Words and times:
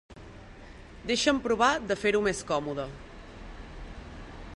Deixa'm 1.11 1.41
provar 1.43 1.69
de 1.91 1.99
fer-ho 2.05 2.21
més 2.29 2.41
còmode. 2.53 2.87